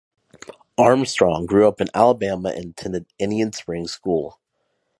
[0.79, 4.39] Armstrong grew up in Alabama and attended Indian Springs School.